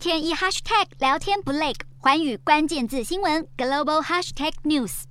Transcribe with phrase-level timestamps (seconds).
[0.00, 5.02] 天一 hashtag 聊天不累，环宇关键字新闻 global hashtag news。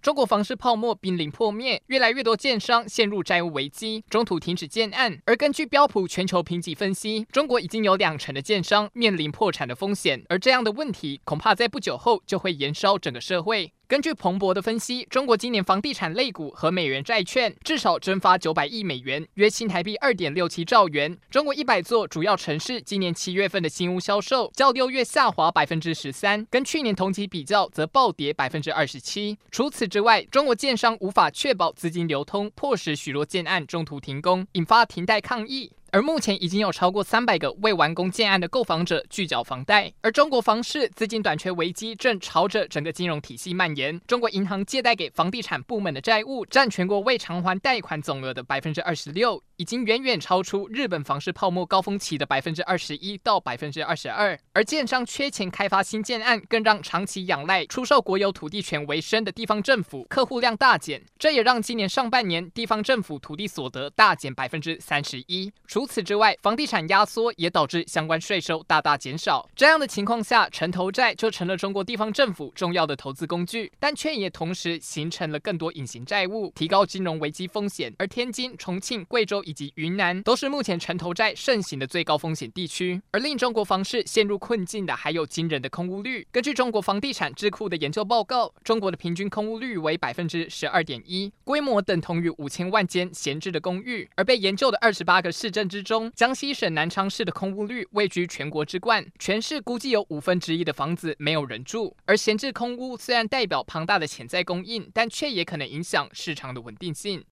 [0.00, 5.20] 中国房市泡沫濒临破灭，越来越多建商陷入债务危机，中途停止建案。
[5.26, 13.72] 而根据标普全球评级分析，中国已经有两成的建商面临破产的风险，而这样的问题恐怕在不久后就会延烧整个社会。
[13.90, 21.18] 根据彭博的分析，中国今年房地产类股和美元债券至少蒸发九百亿美元，约新台币二点六七兆元。
[21.28, 29.36] 中国一百座主要城市今年七月份的新屋销售较六月下滑百分之十三，跟去年同期比较则暴跌百分之二十七。
[29.50, 35.72] 除此之外，中国建商无法确保资金流通，迫使许多建案中途停工，引发停贷抗议。
[35.92, 44.00] 而目前已经有超过三百个未完工建案的购房者拒缴房贷，而中国房市资金短缺危机正朝着整个金融体系蔓延。
[44.06, 54.38] 中国银行借贷给房地产部门的债务占全国未偿还贷款总额的百分之二十六，已经远远超出日本房市泡沫高峰期的百分之二十一到百分之二十二。
[54.54, 65.52] 而建商缺钱开发新建案，更让长期仰赖出售国有土地权为生的地方政府客户量大减，这也让今年上半年地方政府土地所得大减百分之三十一。
[65.66, 69.46] 除此之外，房地产压缩也导致相关税收大大减少。
[69.54, 77.94] 这样的情况下，城投债就成了中国地方政府重要的投资工具，但却也同时形成了更多隐形债务，提高金融危机风险。
[77.98, 83.02] 而天津、重庆、贵州以及云南都是目前城投债盛行的最高风险地区。
[83.10, 86.24] 而令中国房市陷入困境的，还有惊人的空屋率。
[86.30, 94.08] 根据中国房地产智库的研究报告，中国的平均空屋率为百分之十二点一，规模等同于五千万间闲置的公寓。
[94.14, 101.96] 而被研究的二十八个市镇之中，江西省南昌市的空屋率位居全国之冠，全市估计有五分之一的房子没有人住。
[102.04, 107.24] 而闲置空屋虽然代表庞大的潜在供应，但却也可能影响市场的稳定性。